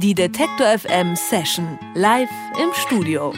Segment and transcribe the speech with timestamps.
[0.00, 2.30] Die Detektor FM Session live
[2.62, 3.34] im Studio.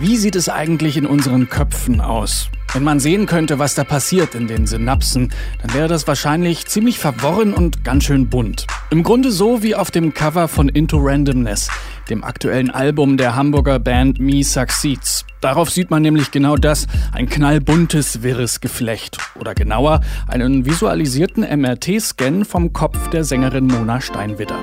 [0.00, 2.48] Wie sieht es eigentlich in unseren Köpfen aus?
[2.76, 5.32] Wenn man sehen könnte, was da passiert in den Synapsen,
[5.62, 8.66] dann wäre das wahrscheinlich ziemlich verworren und ganz schön bunt.
[8.90, 11.70] Im Grunde so wie auf dem Cover von Into Randomness,
[12.10, 15.24] dem aktuellen Album der Hamburger Band Me Succeeds.
[15.40, 19.16] Darauf sieht man nämlich genau das, ein knallbuntes, wirres Geflecht.
[19.40, 24.62] Oder genauer, einen visualisierten MRT-Scan vom Kopf der Sängerin Mona Steinwitter.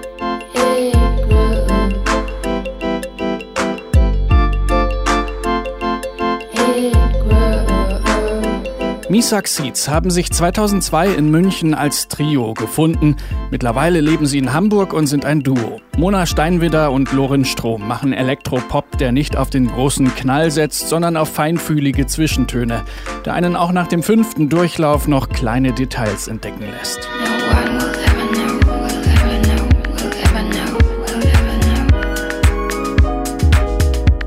[9.13, 13.15] Misak Seeds haben sich 2002 in München als Trio gefunden.
[13.51, 15.81] Mittlerweile leben sie in Hamburg und sind ein Duo.
[15.95, 21.15] Mona Steinwidder und Lorin Strom machen Elektropop, der nicht auf den großen Knall setzt, sondern
[21.15, 22.81] auf feinfühlige Zwischentöne,
[23.23, 27.07] der einen auch nach dem fünften Durchlauf noch kleine Details entdecken lässt.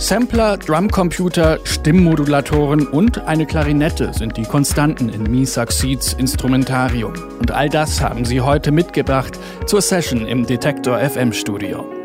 [0.06, 7.14] Sampler, Drumcomputer, Stimmmodulatoren und eine Klarinette sind die Konstanten in Me Succeeds Instrumentarium.
[7.40, 11.95] Und all das haben sie heute mitgebracht zur Session im Detektor FM Studio.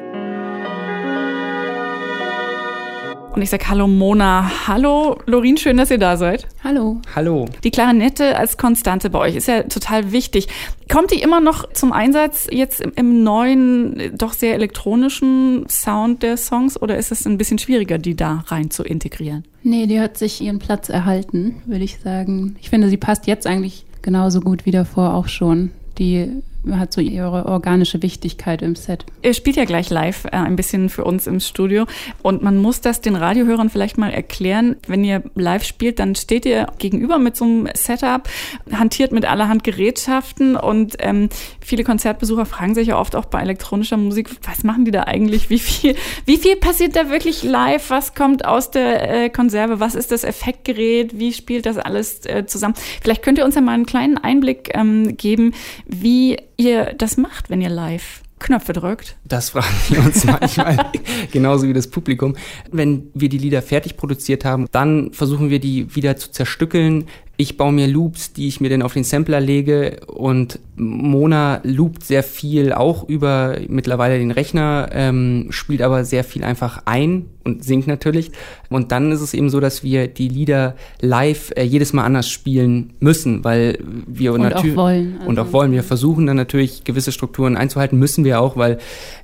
[3.34, 4.68] Und ich sage Hallo Mona.
[4.68, 6.48] Hallo Lorin, schön, dass ihr da seid.
[6.66, 7.00] Hallo.
[7.16, 7.46] Hallo.
[7.64, 10.50] Die Klarinette als Konstante bei euch ist ja total wichtig.
[10.92, 16.82] Kommt die immer noch zum Einsatz jetzt im, neuen, doch sehr elektronischen Sound der Songs
[16.82, 19.45] oder ist es ein bisschen schwieriger, die da rein zu integrieren?
[19.64, 22.58] Nee, die hat sich ihren Platz erhalten, würde ich sagen.
[22.60, 25.72] Ich finde, sie passt jetzt eigentlich genauso gut wie davor auch schon.
[25.98, 29.06] Die hat so ihre organische Wichtigkeit im Set.
[29.23, 31.86] Ihr spielt ja gleich live äh, ein bisschen für uns im Studio
[32.22, 34.76] und man muss das den Radiohörern vielleicht mal erklären.
[34.88, 38.30] Wenn ihr live spielt, dann steht ihr gegenüber mit so einem Setup,
[38.72, 43.98] hantiert mit allerhand Gerätschaften und ähm, viele Konzertbesucher fragen sich ja oft auch bei elektronischer
[43.98, 45.50] Musik, was machen die da eigentlich?
[45.50, 45.95] Wie viel,
[46.26, 47.89] wie viel passiert da wirklich live?
[47.89, 49.80] Was kommt aus der äh, Konserve?
[49.80, 51.17] Was ist das Effektgerät?
[51.17, 52.76] Wie spielt das alles äh, zusammen?
[53.02, 55.54] Vielleicht könnt ihr uns ja mal einen kleinen Einblick ähm, geben,
[55.86, 59.17] wie ihr das macht, wenn ihr live Knöpfe drückt?
[59.23, 60.92] Das fragen wir uns manchmal,
[61.32, 62.36] genauso wie das Publikum.
[62.72, 67.06] Wenn wir die Lieder fertig produziert haben, dann versuchen wir die wieder zu zerstückeln,
[67.38, 72.03] ich baue mir Loops, die ich mir dann auf den Sampler lege und Mona loopt
[72.03, 77.64] sehr viel auch über mittlerweile den Rechner, ähm, spielt aber sehr viel einfach ein und
[77.64, 78.31] singt natürlich.
[78.69, 82.30] Und dann ist es eben so, dass wir die Lieder live äh, jedes Mal anders
[82.30, 85.15] spielen müssen, weil wir natürlich auch wollen.
[85.19, 85.71] Also und auch wollen.
[85.71, 88.77] Wir versuchen dann natürlich gewisse Strukturen einzuhalten, müssen wir auch, weil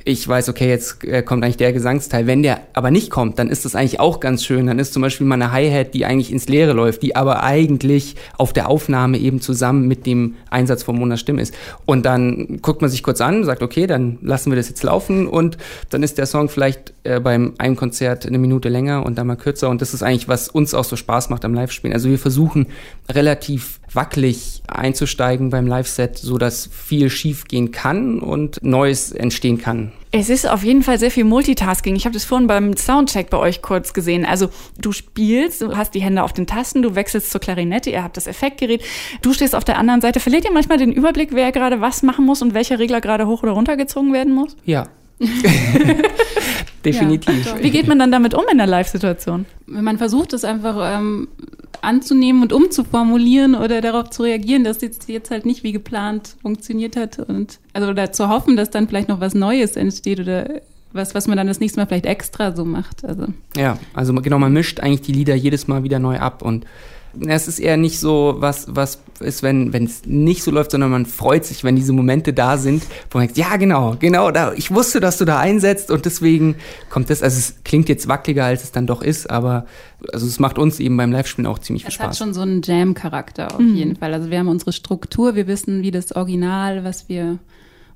[0.03, 2.27] ich weiß, okay, jetzt äh, kommt eigentlich der Gesangsteil.
[2.27, 4.67] Wenn der aber nicht kommt, dann ist das eigentlich auch ganz schön.
[4.67, 8.15] Dann ist zum Beispiel mal eine Hi-Hat, die eigentlich ins Leere läuft, die aber eigentlich
[8.37, 11.46] auf der Aufnahme eben zusammen mit dem Einsatz von Monas Stimme ist.
[11.85, 15.27] Und dann guckt man sich kurz an, sagt, okay, dann lassen wir das jetzt laufen
[15.27, 15.57] und
[15.89, 19.35] dann ist der Song vielleicht äh, beim einem Konzert eine Minute länger und dann mal
[19.35, 19.69] kürzer.
[19.69, 21.93] Und das ist eigentlich, was uns auch so Spaß macht am Live-Spielen.
[21.93, 22.67] Also wir versuchen
[23.09, 29.91] relativ wackelig einzusteigen beim Live-Set, so dass viel schief gehen kann und Neues entstehen kann.
[30.19, 31.95] Es ist auf jeden Fall sehr viel Multitasking.
[31.95, 34.25] Ich habe das vorhin beim Soundcheck bei euch kurz gesehen.
[34.25, 38.03] Also du spielst, du hast die Hände auf den Tasten, du wechselst zur Klarinette, ihr
[38.03, 38.83] habt das Effektgerät,
[39.21, 40.19] du stehst auf der anderen Seite.
[40.19, 43.43] Verliert ihr manchmal den Überblick, wer gerade was machen muss und welcher Regler gerade hoch
[43.43, 44.55] oder runter gezogen werden muss?
[44.65, 44.87] Ja.
[46.85, 47.45] Definitiv.
[47.45, 49.45] Ja, Wie geht man dann damit um in der Live-Situation?
[49.65, 51.27] Man versucht es einfach ähm,
[51.81, 56.95] anzunehmen und umzuformulieren oder darauf zu reagieren, dass jetzt, jetzt halt nicht wie geplant funktioniert
[56.95, 60.61] hat und also oder zu hoffen, dass dann vielleicht noch was Neues entsteht oder
[60.93, 63.03] was, was man dann das nächste Mal vielleicht extra so macht.
[63.05, 63.25] Also.
[63.55, 66.65] Ja, also genau, man mischt eigentlich die Lieder jedes Mal wieder neu ab und
[67.25, 71.05] es ist eher nicht so, was, was ist, wenn es nicht so läuft, sondern man
[71.05, 74.73] freut sich, wenn diese Momente da sind, wo man denkt, ja, genau, genau, da, ich
[74.73, 76.55] wusste, dass du da einsetzt und deswegen
[76.89, 79.65] kommt das, also es klingt jetzt wackeliger, als es dann doch ist, aber
[80.13, 82.05] also es macht uns eben beim Live-Spielen auch ziemlich viel Spaß.
[82.05, 83.75] Es hat schon so einen Jam-Charakter auf mhm.
[83.75, 84.13] jeden Fall.
[84.13, 87.39] Also wir haben unsere Struktur, wir wissen, wie das Original, was wir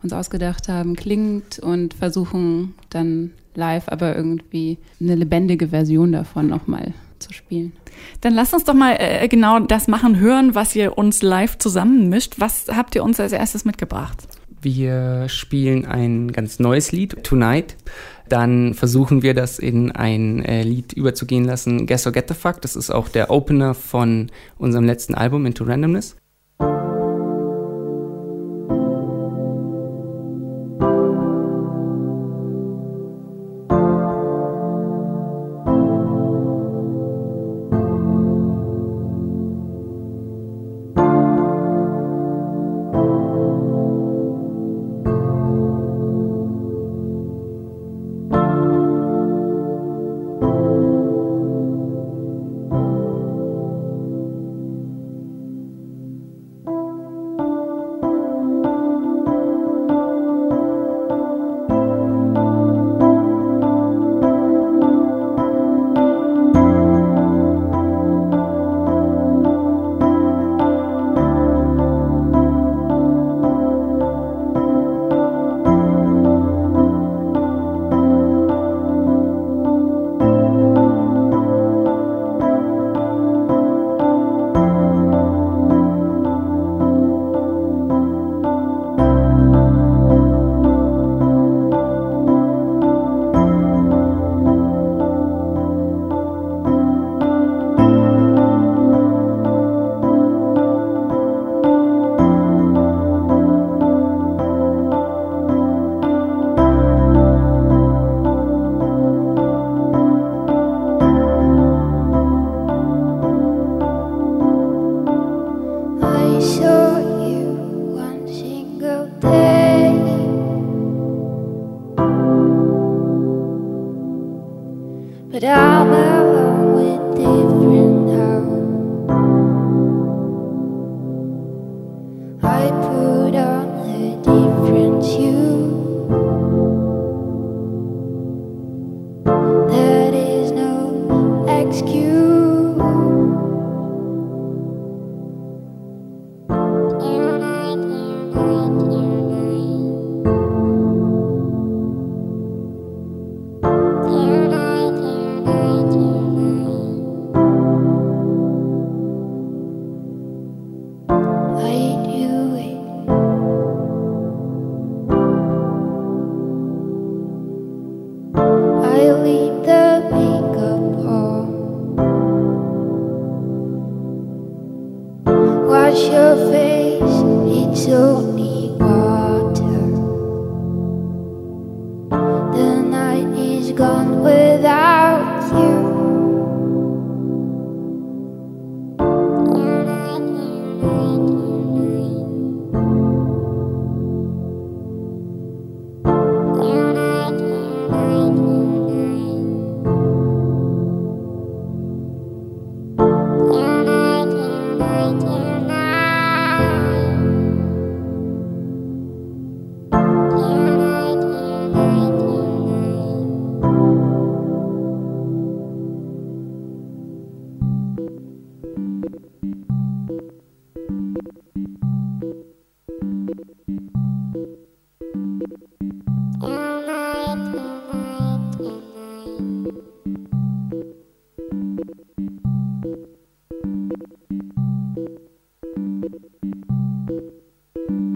[0.02, 6.94] uns ausgedacht haben, klingt und versuchen dann live aber irgendwie eine lebendige Version davon nochmal
[7.22, 7.74] zu spielen.
[8.22, 12.36] Dann lasst uns doch mal äh, genau das machen, hören, was ihr uns live zusammenmischt.
[12.38, 14.28] Was habt ihr uns als erstes mitgebracht?
[14.62, 17.78] Wir spielen ein ganz neues Lied, Tonight.
[18.30, 22.62] Dann versuchen wir das in ein äh, Lied überzugehen lassen, Guess or Get the Fuck.
[22.62, 26.16] Das ist auch der Opener von unserem letzten Album, Into Randomness.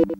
[0.07, 0.15] You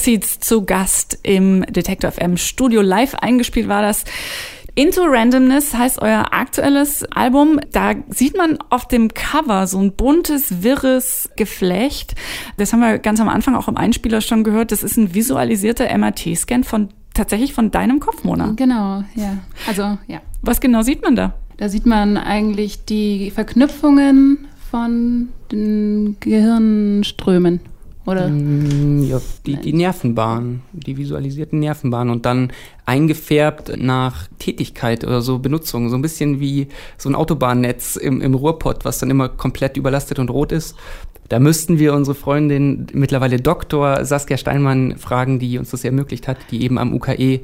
[0.00, 2.80] Seeds zu Gast im Detector FM Studio.
[2.82, 4.04] Live eingespielt war das.
[4.74, 7.60] Into Randomness heißt euer aktuelles Album.
[7.72, 12.14] Da sieht man auf dem Cover so ein buntes, wirres Geflecht.
[12.56, 14.72] Das haben wir ganz am Anfang auch im Einspieler schon gehört.
[14.72, 18.54] Das ist ein visualisierter MRT-Scan von tatsächlich von deinem Kopf, Mona.
[18.56, 19.38] Genau, ja.
[19.66, 20.22] Also, ja.
[20.40, 21.34] Was genau sieht man da?
[21.58, 27.60] Da sieht man eigentlich die Verknüpfungen von den Gehirnströmen.
[28.04, 28.28] Oder?
[28.28, 32.52] Mm, Ja, die, die Nervenbahn, die visualisierten Nervenbahnen und dann
[32.84, 35.88] eingefärbt nach Tätigkeit oder so Benutzung.
[35.88, 36.68] So ein bisschen wie
[36.98, 40.76] so ein Autobahnnetz im, im Ruhrpott, was dann immer komplett überlastet und rot ist.
[41.28, 46.36] Da müssten wir unsere Freundin, mittlerweile Doktor Saskia Steinmann, fragen, die uns das ermöglicht hat,
[46.50, 47.40] die eben am UKE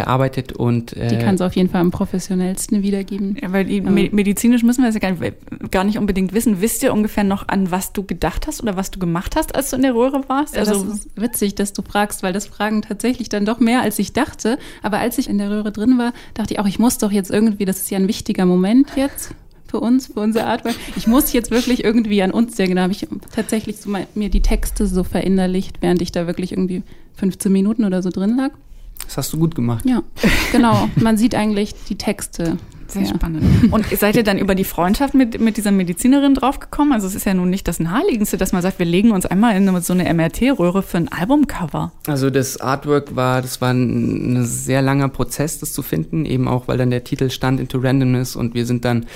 [0.00, 3.36] arbeitet und äh, Die kann es auf jeden Fall am professionellsten wiedergeben.
[3.40, 6.60] Ja, weil die, me- medizinisch müssen wir das ja gar nicht, gar nicht unbedingt wissen.
[6.62, 9.70] Wisst ihr ungefähr noch, an was du gedacht hast oder was du gemacht hast, als
[9.70, 10.54] du in der Röhre warst?
[10.54, 13.82] Ja, Also, das ist witzig, dass du fragst, weil das fragen tatsächlich dann doch mehr,
[13.82, 14.58] als ich dachte.
[14.82, 17.30] Aber als ich in der Röhre drin war, dachte ich auch, ich muss doch jetzt
[17.30, 19.34] irgendwie, das ist ja ein wichtiger Moment jetzt
[19.66, 20.76] für uns, für unsere Arbeit.
[20.96, 22.76] Ich muss jetzt wirklich irgendwie an uns denken.
[22.76, 26.52] Da habe ich tatsächlich so mal, mir die Texte so verinnerlicht, während ich da wirklich
[26.52, 26.82] irgendwie
[27.16, 28.52] 15 Minuten oder so drin lag.
[29.06, 29.84] Das hast du gut gemacht.
[29.86, 30.02] Ja,
[30.52, 30.88] genau.
[30.96, 32.56] Man sieht eigentlich die Texte.
[32.86, 33.08] sehr Ja.
[33.08, 33.72] spannend.
[33.72, 36.92] Und seid ihr dann über die Freundschaft mit, mit dieser Medizinerin draufgekommen?
[36.92, 39.56] Also es ist ja nun nicht das Naheliegendste, dass man sagt, wir legen uns einmal
[39.56, 41.92] in so eine MRT-Röhre für ein Albumcover.
[42.06, 46.46] Also das Artwork war, das war ein, ein sehr langer Prozess, das zu finden, eben
[46.46, 49.06] auch, weil dann der Titel stand Into Randomness und wir sind dann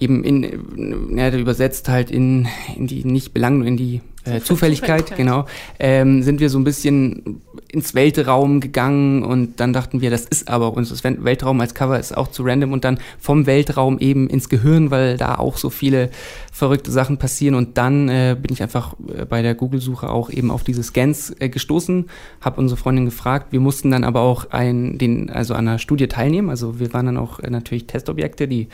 [0.00, 4.00] eben in, ja, übersetzt halt in, in die nicht Belang, in die
[4.42, 5.16] Zufälligkeit, Zufälligkeit.
[5.16, 5.46] genau,
[5.78, 10.48] ähm, sind wir so ein bisschen ins Weltraum gegangen und dann dachten wir, das ist
[10.48, 13.98] aber uns, das Wel- Weltraum als Cover ist auch zu random und dann vom Weltraum
[13.98, 16.10] eben ins Gehirn, weil da auch so viele
[16.50, 20.50] verrückte Sachen passieren und dann äh, bin ich einfach äh, bei der Google-Suche auch eben
[20.50, 22.06] auf diese Scans äh, gestoßen,
[22.40, 26.08] habe unsere Freundin gefragt, wir mussten dann aber auch ein, den, also an einer Studie
[26.08, 28.68] teilnehmen, also wir waren dann auch äh, natürlich Testobjekte, die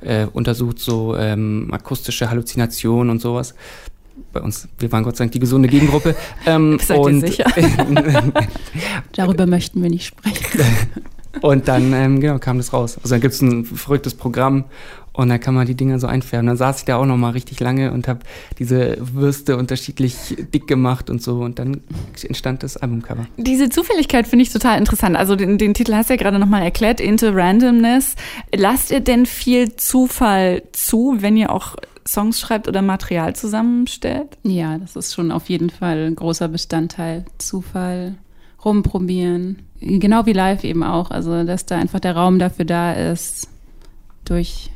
[0.00, 3.54] äh, untersucht so ähm, akustische Halluzinationen und sowas.
[4.32, 6.14] Bei uns, wir waren Gott sei Dank die gesunde Gegengruppe.
[6.46, 7.44] Ähm, Seid ihr und, sicher?
[9.16, 10.60] Darüber möchten wir nicht sprechen.
[11.42, 12.96] Und dann ähm, genau, kam das raus.
[12.96, 14.64] Also dann gibt's ein verrücktes Programm
[15.12, 16.46] und dann kann man die Dinger so einfärben.
[16.46, 18.20] Dann saß ich da auch noch mal richtig lange und habe
[18.58, 20.14] diese Würste unterschiedlich
[20.52, 21.80] dick gemacht und so und dann
[22.22, 23.26] entstand das Albumcover.
[23.36, 25.16] Diese Zufälligkeit finde ich total interessant.
[25.16, 28.14] Also den, den Titel hast du ja gerade nochmal erklärt, Into Randomness.
[28.54, 34.38] Lasst ihr denn viel Zufall zu, wenn ihr auch Songs schreibt oder Material zusammenstellt?
[34.42, 37.24] Ja, das ist schon auf jeden Fall ein großer Bestandteil.
[37.38, 38.16] Zufall,
[38.64, 39.62] rumprobieren.
[39.80, 41.10] Genau wie live eben auch.
[41.10, 43.48] Also, dass da einfach der Raum dafür da ist,
[44.24, 44.70] durch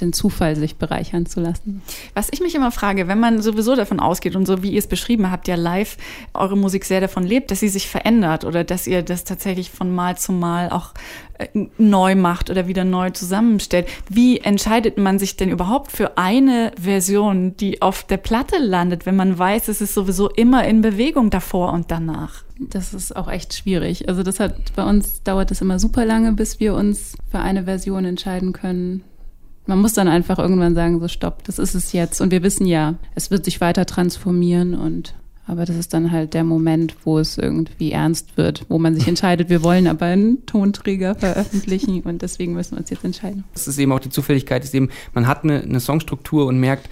[0.00, 1.82] den Zufall sich bereichern zu lassen.
[2.14, 4.86] Was ich mich immer frage, wenn man sowieso davon ausgeht und so wie ihr es
[4.86, 5.96] beschrieben habt, ja live
[6.32, 9.94] eure Musik sehr davon lebt, dass sie sich verändert oder dass ihr das tatsächlich von
[9.94, 10.92] Mal zu Mal auch
[11.38, 13.88] äh, neu macht oder wieder neu zusammenstellt.
[14.08, 19.16] Wie entscheidet man sich denn überhaupt für eine Version, die auf der Platte landet, wenn
[19.16, 22.44] man weiß, es ist sowieso immer in Bewegung davor und danach?
[22.58, 24.08] Das ist auch echt schwierig.
[24.08, 27.64] Also das hat bei uns dauert es immer super lange, bis wir uns für eine
[27.64, 29.02] Version entscheiden können.
[29.66, 32.20] Man muss dann einfach irgendwann sagen, so stopp, das ist es jetzt.
[32.20, 35.14] Und wir wissen ja, es wird sich weiter transformieren und
[35.46, 39.06] aber das ist dann halt der Moment, wo es irgendwie ernst wird, wo man sich
[39.06, 43.44] entscheidet, wir wollen aber einen Tonträger veröffentlichen und deswegen müssen wir uns jetzt entscheiden.
[43.52, 46.88] Das ist eben auch die Zufälligkeit, ist eben, man hat eine, eine Songstruktur und merkt,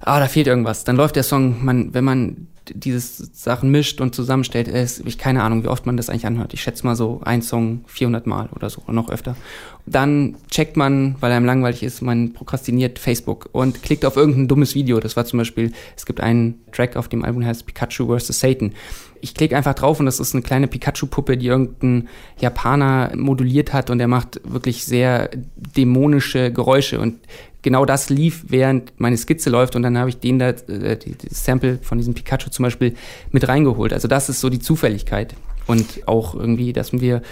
[0.00, 0.84] ah, da fehlt irgendwas.
[0.84, 5.42] Dann läuft der Song, man, wenn man dieses Sachen mischt und zusammenstellt, ist, ich keine
[5.42, 6.54] Ahnung, wie oft man das eigentlich anhört.
[6.54, 9.36] Ich schätze mal so ein Song 400 Mal oder so, noch öfter.
[9.84, 14.74] Dann checkt man, weil einem langweilig ist, man prokrastiniert Facebook und klickt auf irgendein dummes
[14.74, 15.00] Video.
[15.00, 18.38] Das war zum Beispiel, es gibt einen Track auf dem Album, der heißt Pikachu vs.
[18.38, 18.72] Satan.
[19.20, 22.08] Ich klicke einfach drauf und das ist eine kleine Pikachu-Puppe, die irgendein
[22.40, 27.18] Japaner moduliert hat und der macht wirklich sehr dämonische Geräusche und
[27.62, 31.12] genau das lief, während meine Skizze läuft und dann habe ich den da, äh, die,
[31.12, 32.94] die Sample von diesem Pikachu zum Beispiel
[33.30, 33.92] mit reingeholt.
[33.92, 35.34] Also das ist so die Zufälligkeit
[35.66, 37.22] und auch irgendwie, dass wir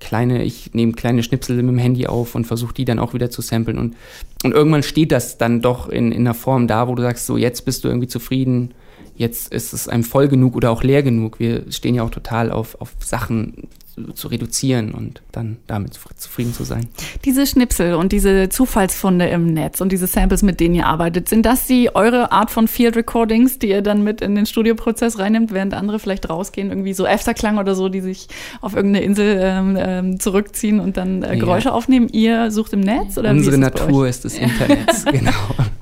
[0.00, 3.30] kleine, ich nehme kleine Schnipsel mit dem Handy auf und versuche die dann auch wieder
[3.30, 3.96] zu samplen und,
[4.44, 7.36] und irgendwann steht das dann doch in, in einer Form da, wo du sagst, so
[7.36, 8.74] jetzt bist du irgendwie zufrieden,
[9.16, 11.40] jetzt ist es einem voll genug oder auch leer genug.
[11.40, 13.68] Wir stehen ja auch total auf, auf Sachen
[14.14, 16.88] zu reduzieren und dann damit zufrieden zu sein.
[17.24, 21.46] Diese Schnipsel und diese Zufallsfunde im Netz und diese Samples, mit denen ihr arbeitet, sind
[21.46, 25.52] das die eure Art von Field Recordings, die ihr dann mit in den Studioprozess reinnimmt,
[25.52, 28.28] während andere vielleicht rausgehen, irgendwie so Afterklang oder so, die sich
[28.60, 31.74] auf irgendeine Insel ähm, ähm, zurückziehen und dann äh, Geräusche ja.
[31.74, 32.08] aufnehmen?
[32.12, 35.32] Ihr sucht im Netz oder Unsere ist Natur ist das Internet, genau.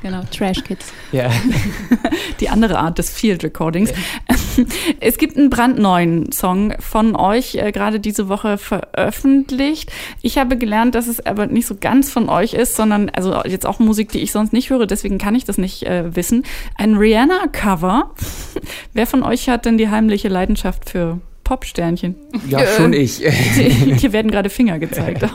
[0.03, 0.93] Genau, Trash Kids.
[1.13, 1.31] Ja.
[2.41, 3.91] Die andere Art des Field Recordings.
[3.91, 4.37] Ja.
[5.01, 9.93] Es gibt einen brandneuen Song von euch, äh, gerade diese Woche veröffentlicht.
[10.23, 13.67] Ich habe gelernt, dass es aber nicht so ganz von euch ist, sondern also jetzt
[13.67, 16.45] auch Musik, die ich sonst nicht höre, deswegen kann ich das nicht äh, wissen.
[16.77, 18.15] Ein Rihanna-Cover.
[18.95, 22.15] Wer von euch hat denn die heimliche Leidenschaft für Popsternchen?
[22.49, 23.19] Ja, schon ich.
[23.19, 25.23] Hier werden gerade Finger gezeigt.
[25.23, 25.29] ja,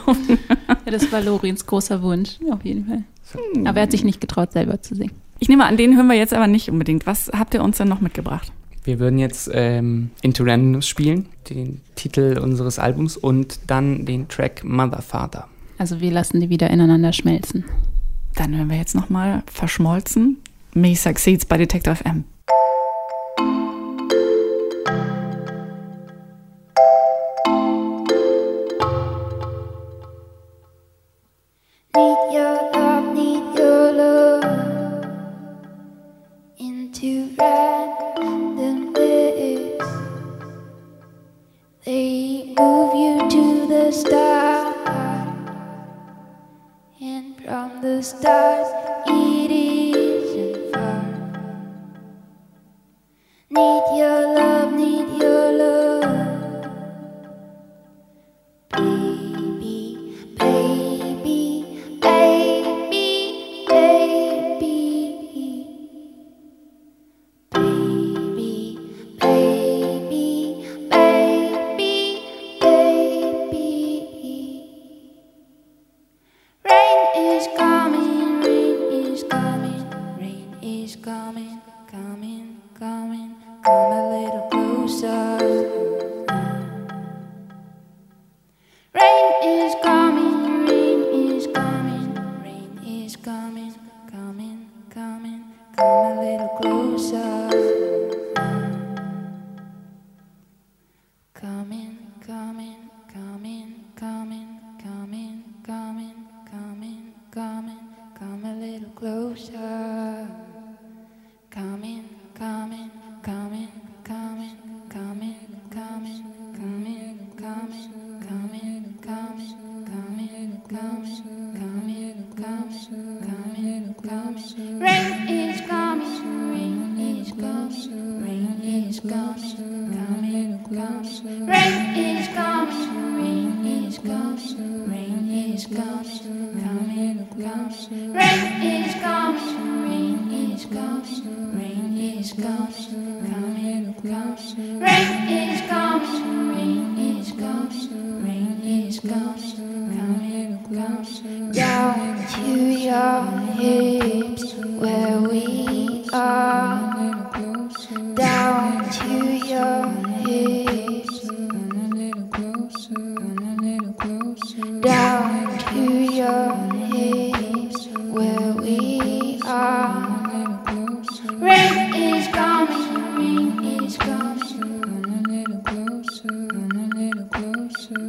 [0.90, 3.04] das war Lorins großer Wunsch, auf jeden Fall.
[3.64, 5.12] Aber er hat sich nicht getraut, selber zu singen.
[5.38, 7.06] Ich nehme an, den hören wir jetzt aber nicht unbedingt.
[7.06, 8.52] Was habt ihr uns denn noch mitgebracht?
[8.84, 14.64] Wir würden jetzt ähm, Into Randomness spielen, den Titel unseres Albums und dann den Track
[14.64, 15.48] Mother Father.
[15.78, 17.64] Also wir lassen die wieder ineinander schmelzen.
[18.34, 20.38] Dann hören wir jetzt nochmal verschmolzen.
[20.74, 22.24] Me Succeeds bei Detector FM.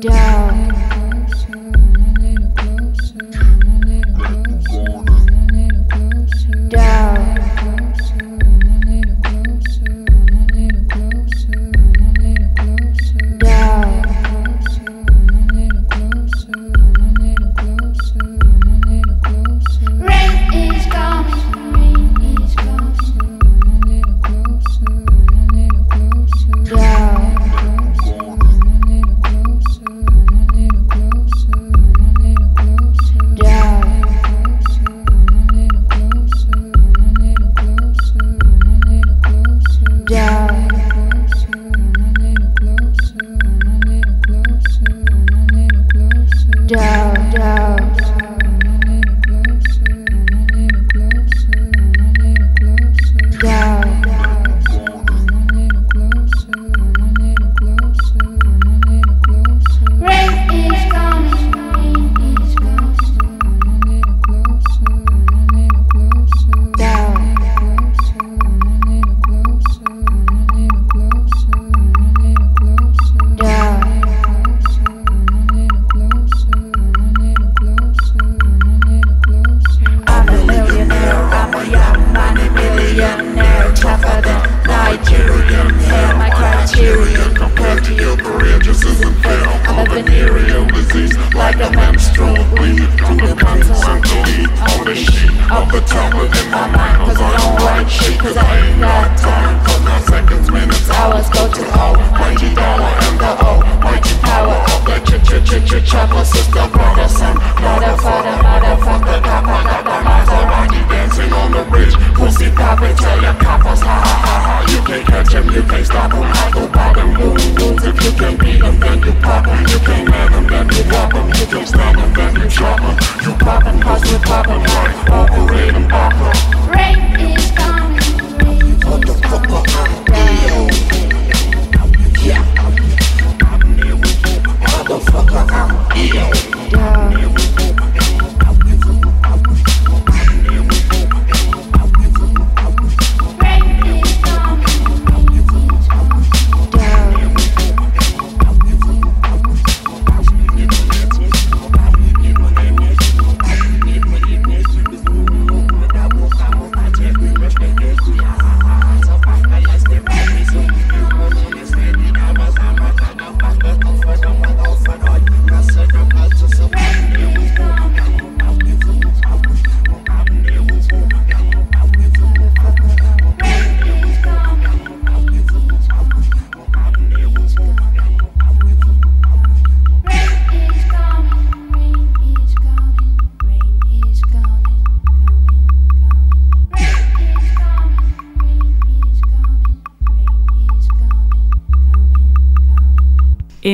[0.03, 0.82] down.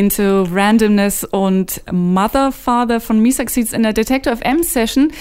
[0.09, 5.11] Into Randomness und Mother Father von Me Succeeds in der Detector FM Session,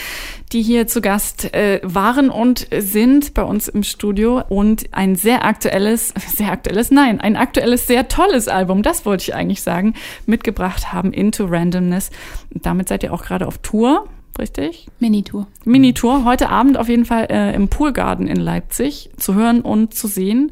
[0.50, 5.44] die hier zu Gast äh, waren und sind bei uns im Studio und ein sehr
[5.44, 9.92] aktuelles, sehr aktuelles, nein, ein aktuelles, sehr tolles Album, das wollte ich eigentlich sagen,
[10.24, 12.08] mitgebracht haben, Into Randomness.
[12.54, 14.86] Und damit seid ihr auch gerade auf Tour, richtig?
[15.00, 15.48] Minitour.
[15.66, 16.24] Minitour.
[16.24, 20.50] Heute Abend auf jeden Fall äh, im Poolgarden in Leipzig zu hören und zu sehen.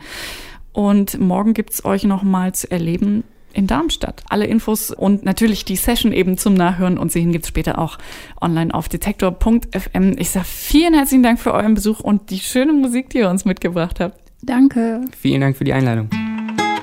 [0.74, 3.24] Und morgen gibt's euch noch mal zu erleben
[3.56, 4.22] in Darmstadt.
[4.28, 7.98] Alle Infos und natürlich die Session eben zum Nachhören und Sehen gibt's später auch
[8.40, 10.16] online auf detektor.fm.
[10.18, 13.44] Ich sage vielen herzlichen Dank für euren Besuch und die schöne Musik, die ihr uns
[13.44, 14.20] mitgebracht habt.
[14.42, 15.00] Danke.
[15.18, 16.10] Vielen Dank für die Einladung.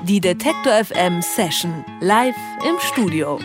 [0.06, 2.36] Die Detektor FM Session live
[2.68, 3.38] im Studio.